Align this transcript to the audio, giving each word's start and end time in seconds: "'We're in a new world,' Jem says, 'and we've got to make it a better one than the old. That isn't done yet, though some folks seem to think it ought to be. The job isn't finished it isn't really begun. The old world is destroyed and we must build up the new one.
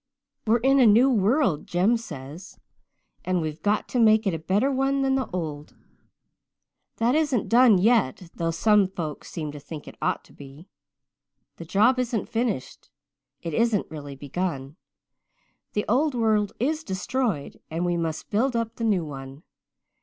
"'We're 0.47 0.61
in 0.61 0.79
a 0.79 0.87
new 0.87 1.11
world,' 1.11 1.67
Jem 1.67 1.95
says, 1.95 2.57
'and 3.23 3.39
we've 3.39 3.61
got 3.61 3.87
to 3.89 3.99
make 3.99 4.25
it 4.25 4.33
a 4.33 4.39
better 4.39 4.71
one 4.71 5.03
than 5.03 5.13
the 5.13 5.29
old. 5.31 5.75
That 6.97 7.13
isn't 7.13 7.49
done 7.49 7.77
yet, 7.77 8.31
though 8.33 8.49
some 8.49 8.87
folks 8.87 9.29
seem 9.29 9.51
to 9.51 9.59
think 9.59 9.87
it 9.87 9.99
ought 10.01 10.23
to 10.23 10.33
be. 10.33 10.67
The 11.57 11.65
job 11.65 11.99
isn't 11.99 12.29
finished 12.29 12.89
it 13.43 13.53
isn't 13.53 13.91
really 13.91 14.15
begun. 14.15 14.75
The 15.73 15.85
old 15.87 16.15
world 16.15 16.53
is 16.59 16.83
destroyed 16.83 17.59
and 17.69 17.85
we 17.85 17.95
must 17.95 18.31
build 18.31 18.55
up 18.55 18.77
the 18.77 18.83
new 18.83 19.05
one. 19.05 19.43